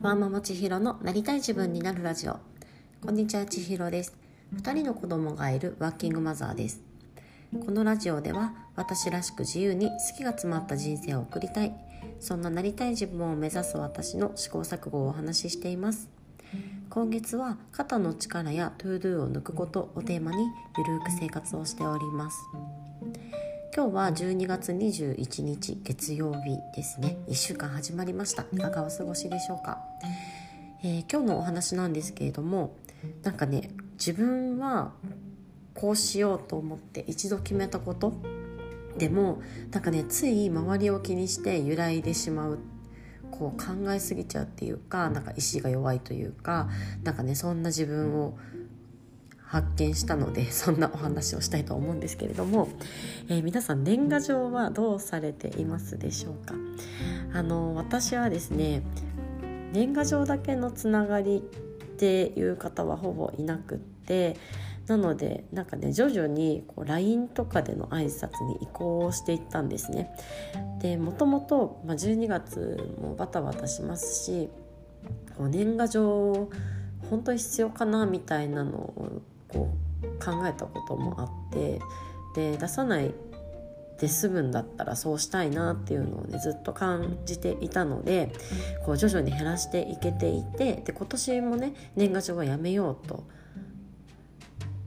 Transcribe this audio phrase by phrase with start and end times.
[0.00, 2.36] ワーママ千尋のなりたい自分になるラジオ。
[3.04, 4.16] こんにちは千尋です。
[4.54, 6.80] 2人の子供がいるワーキングマザーです。
[7.66, 11.74] このラジオでは私らしく自由に好きが詰まった人生を送りたい。
[12.20, 16.08] そんななりたい自分を目指す私の試行錯誤をお話ししています。
[16.90, 20.46] 今月は肩の力や ToDo を抜くことをテーマに
[20.78, 22.36] ゆるく生活をしております。
[23.78, 27.16] 今日は12月21日月曜日ですね。
[27.28, 28.44] 1週間始まりました。
[28.52, 29.78] いかがお過ごしでしょうか、
[30.82, 32.74] えー、今日のお話なんですけれども
[33.22, 34.90] なんかね自分は
[35.74, 38.14] こうしようと思って一度決めたこと
[38.98, 39.40] でも
[39.70, 42.58] なんかねつい周りを気にして揺らいでしまう
[43.30, 46.68] こう考えすぎちゃうっていうかなんか意志が弱いというか
[47.04, 48.36] なんかねそんな自分を
[49.48, 52.68] 発見したので そんなお話をしたいと思うんですけれども、
[53.28, 56.54] えー、皆さん年賀状はどうされていますでしょうか？
[57.32, 58.82] あの私はですね
[59.72, 61.40] 年賀状だけのつながりっ
[61.98, 64.36] ていう方はほぼいなくって
[64.86, 70.10] なのでなんかね徐々にこう LINE とかでの挨拶に移行していったんですね。
[70.80, 74.48] でもともと、12月もバタバタしますし
[75.36, 76.48] こう年賀状
[77.10, 81.80] 本当に必要かなみたいなのをこう考えたこともあって
[82.34, 83.12] で出さない
[83.98, 88.32] で済むんだったらそうしたいなっていうのをねずっと感じていたので
[88.84, 93.24] こう徐々に減らしていけていてで今年もね年賀状はやめようと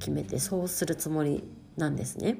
[0.00, 1.44] 決めてそうするつもり
[1.76, 2.38] なんですね。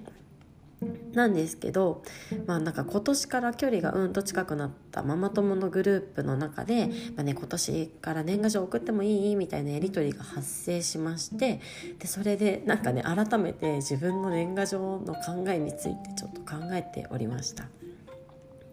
[1.12, 2.02] なんですけど、
[2.46, 11.60] まあ、なんか今年から距離がうんと近くなったママ友のグループの中で、まあね、今年から年賀状送ってもいいみたいなやり取りが発生しまして
[11.98, 17.64] でそれでなんかね改めて自分の年賀状の考えについてちょっと考えておりました。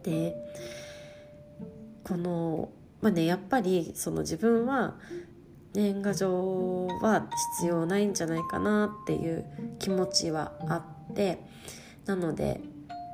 [0.03, 0.35] で
[2.03, 2.69] この
[3.01, 4.95] まあねやっぱりその自分は
[5.73, 7.27] 年賀状は
[7.57, 9.45] 必要ないんじゃないかなっていう
[9.79, 11.39] 気持ちはあって
[12.05, 12.61] なので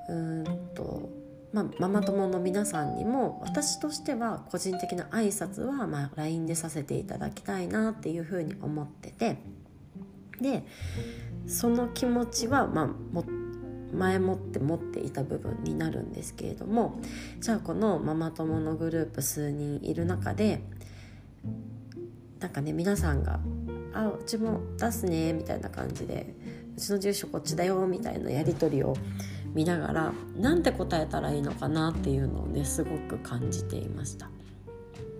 [0.09, 1.09] うんと、
[1.53, 9.38] まあ、ママ友の皆さんにも私としては個人的な挨拶はまあ LINE でさせていただきたいなっていうふうに思ってて
[10.41, 10.63] で
[11.47, 13.25] その気持ちはまあも
[13.94, 16.99] 前もって持っていた部分になるんですけれども
[17.39, 20.61] じゃあこのママ友のグループ数人いる中で
[22.39, 23.39] なんかね皆さんが
[23.94, 26.33] 「あうちも出すね」みたいな感じで
[26.77, 28.95] うちの住所こっちだよみたいなやり取りを
[29.53, 34.29] 見ながらなんて答えたらいいのかなっていうのをねすごく感じていました。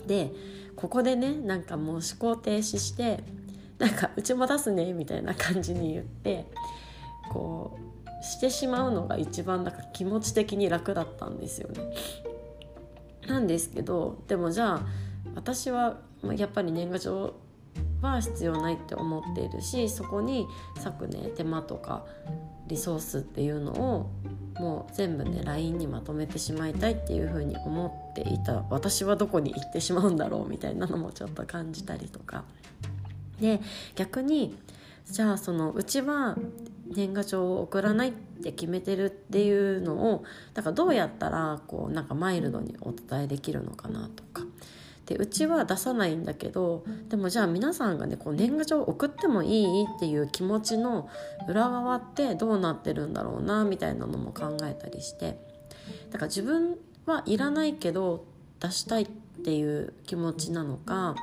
[0.08, 0.32] で
[0.76, 3.24] ここでねなんかもう思考停止して
[3.78, 6.46] なんかうちも出すねみたいな感じに言って
[7.30, 11.94] こうしてしまうのが一番なんか気持ち的に楽だったんですよね。
[13.28, 14.86] なんですけどでもじゃあ
[15.36, 16.00] 私は
[16.36, 17.34] やっぱり年賀状
[18.02, 20.48] は必要ないって思っているしそこに
[20.84, 22.06] 割くね手間とか
[22.68, 24.10] リソースっていうのを
[24.60, 28.64] もう全部ね LINE にまとめてしまいたいっていうふうに思っていた。
[28.70, 32.44] 私はどこに行ってしまうんだろうみたいなのもちょっと感じたりとか。
[33.40, 33.62] で
[33.96, 34.58] 逆に
[35.10, 36.38] じゃあそのうちは
[36.88, 40.24] 年賀状を送らないって決めてるっていうのを
[40.54, 44.24] だからどうやったらこうなんかマイルドにお伝えできるのかなと。
[45.10, 51.10] でうちは出さないんだけどでもじゃあ皆さんがねこう年賀状送ってもいいっていう気持ちの
[51.48, 55.40] 裏側ってどうなってるんだろうなみたいなのも考えたりして
[56.12, 56.78] だから自分
[57.08, 58.24] はいらないけど
[58.60, 61.16] 出したいっていう気持ちなのか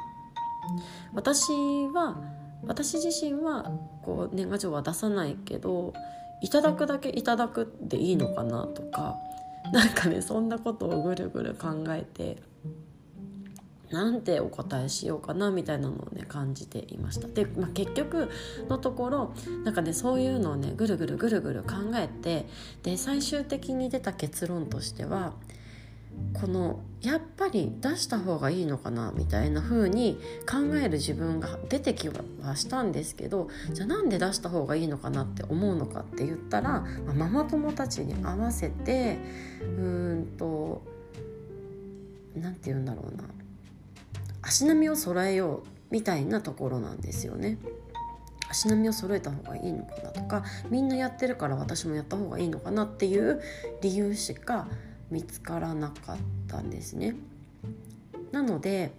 [1.15, 1.53] 私
[1.95, 2.17] は
[2.65, 3.71] 私自身は
[4.03, 5.95] こう年賀状は出さないけど
[6.43, 9.15] いただくだけいただくでいいのかなとか
[9.73, 12.43] なんかねそんなことをぐるぐる考えて
[13.91, 17.29] なんてお答えしようかなみたいなのをね感じていました。
[17.29, 18.31] で、まあ、結局
[18.69, 22.47] のところなんかねそういうのをねぐるぐるぐるぐる考えて
[22.83, 25.35] で最終的に出た結論としては
[26.33, 30.19] このやっぱり出した方がいいのかなみたいな風に
[30.49, 39.19] 考える自分が出てきはしたんですけどじゃあなんで出した方がいいのかなって思うのかって言ったら、まあ、ママ友たちに合わせて
[39.63, 40.83] うーんと
[42.35, 43.25] 何て言うんだろうな
[44.47, 47.59] 足並みを揃えようみたいなところなんですよね。
[48.49, 53.43] 足並みを揃えた方がいいのかなとかみんなやってるから私もやった方がいいのかなっていう
[53.83, 54.69] 理由しか
[55.11, 56.17] 見つからなかっ
[56.47, 57.17] たんですね。
[58.31, 58.93] なので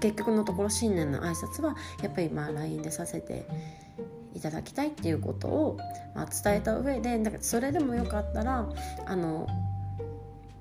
[0.00, 3.46] 結局のところ新年の挨拶はやっぱりまあ LINE でさせて
[4.34, 5.78] いただきたいっていうことを、
[6.14, 8.68] ま、伝えた上でだからそれでもよかったら
[9.06, 9.48] あの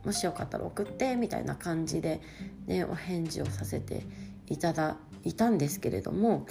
[0.06, 2.22] もしよかったら送ってみたいな感じで、
[2.68, 4.04] ね、お返事をさせて
[4.48, 6.46] いただいたんですけれども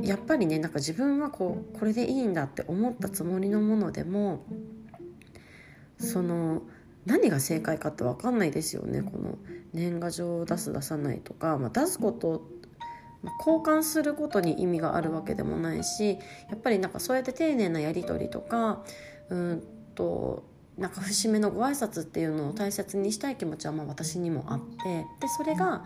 [0.00, 4.44] やっぱりねなんか自分はこうこれでいいんだって思ったつもりのものでも
[5.98, 6.62] その
[7.06, 9.02] 何が正解かって分かんないですよね。
[9.02, 9.38] この
[9.72, 12.46] 年賀状を出す出さないとか、まあ、出すこと
[13.38, 16.18] 交換することに意味があるわけでもないし
[16.48, 18.82] やっぱりなんかそうやって丁寧なやり取りとか
[19.28, 19.62] うん
[19.94, 20.42] と
[20.78, 25.84] なんか節目のご挨拶っていうのを大切にしたい気持ちはまあ私にもあってでそれが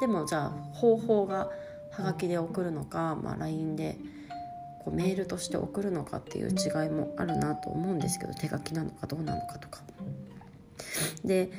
[0.00, 1.50] でもじゃあ方法が
[1.92, 3.98] はがきで送るのか、まあ、LINE で
[4.84, 9.80] こうメールとして送るのかっていう違いもあるなと思うんですけど手書きなのかどうなのかとか。
[11.24, 11.50] で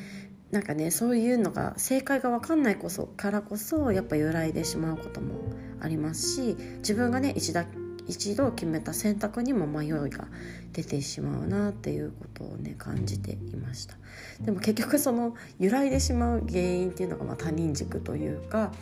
[0.50, 5.36] なんかねそういうのが正解が分かんないこそからこそやっぱ揺らいでしまうことも
[5.80, 7.66] ありますし自分がね一だ
[8.12, 10.28] 一度決めた選択にも迷いが
[10.74, 13.96] 出てしまうなっていうことをね感じていました。
[14.42, 18.74] でも結局その揺らいでしまう原因っていうのがまあ他人軸というか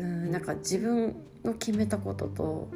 [0.00, 1.14] うんなんか自分
[1.44, 2.68] の決めたことと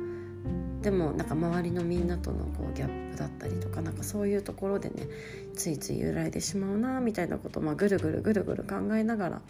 [0.83, 5.09] でもなんか周りのみんなとのこうギャップだったりとかなんかそういうところでね
[5.57, 9.43] ついつい揺らいでしまうなみたいなことを、まあ、ぐるぐるぐるぐる考えながら、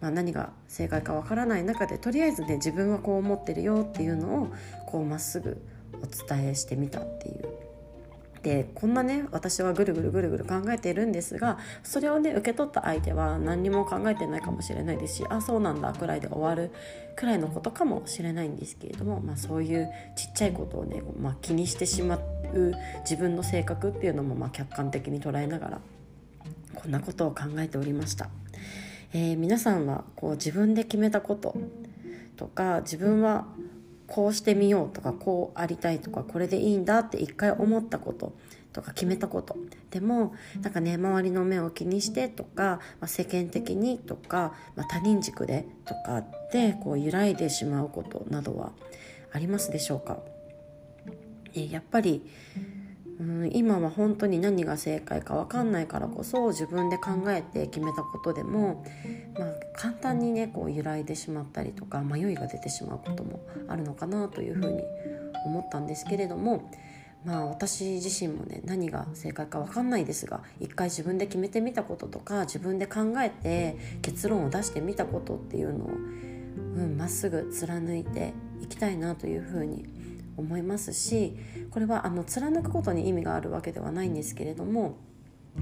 [0.00, 4.48] まあ、何が正解かわからない中でとりあえずね自分はこう思ってるよっていうのを
[4.86, 5.62] こうまっすぐ
[6.02, 7.64] お伝えしてみたっていう
[8.44, 16.70] でこんなね私はぐるぐるぐるぐる考えているんですがそれをね受け取った相手は何にも考えてないかもしれないですしあそうなんだくらいで終わる
[17.16, 25.80] くらいのことかもしれないんですけれども、まあ、そういうちっちゃいことをね、まあ、気にしてしまう自分の性格っていうのもまあ客観的に捉えながら
[26.74, 28.28] こんなことを考えておりました。
[29.14, 31.54] えー、皆さんはこう自分で決めたこと
[32.36, 33.46] とか自分は
[34.08, 38.34] こうしてみようとかこうありたいとかこれでいいんだって一回思ったこと
[38.72, 39.56] とか決めたこと
[39.92, 48.72] でもなんかね周りの目を気にしてとか、まあ、世間的にとか、まあ、他人軸でとかでこう揺らいでしまうことなどは
[49.32, 50.18] ありますでしょうか、
[51.54, 52.22] えやっぱり
[53.20, 58.84] うん今は本当に何が正解か分かんないからこそ自分で考えて決めたことでも、
[59.38, 64.82] まあ、簡単にねこう揺らいでしまったりとか迷いが出てしまうこともあるのかなというふうに
[65.46, 66.68] 思ったんですけれども、
[67.24, 75.88] まあ、私自身もね何が正解か分かんないですが一回自分で決めてみたこととか自分で考えて結論を出してみたことっていうのを
[76.74, 79.86] ま、うん、っすぐ貫いていきたいなというふうに
[80.36, 81.36] 思いますし
[81.70, 84.96] これはあの貫くことに意味があるわけではないんですけれども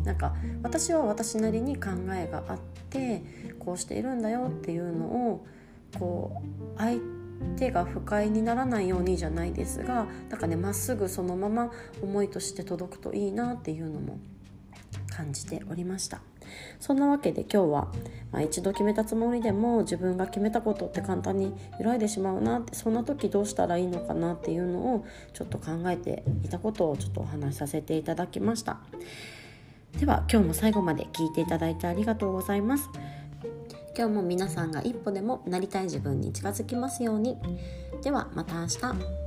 [0.04, 2.58] なんか私は私なりに考えがあっ
[2.90, 3.22] て
[3.58, 5.46] こうしているんだよっていうのを
[5.98, 6.42] こ
[6.74, 7.00] う相
[7.56, 11.70] 手が不快にならないようにじゃないですがなんかねまっすぐそのまま
[12.02, 14.18] 思いとして届くといいなっていうのも
[15.14, 16.31] 感じておりました。
[16.80, 17.92] そんなわけで今日は、
[18.30, 28.80] まあ、一度決めたつもりでも自分が決めたことって簡単に揺らいでしまうなってそんな時どうしたらいいのかなっていうのをちょっと考えていたことをちょっとお話しさせていただきました。
[29.98, 32.88] では今日も最後まで聞いていただいてありがとうございます。
[33.96, 37.38] 今日も皆さんが一歩でもなりたい自分に近づきますように。
[38.02, 39.21] ではまた明日。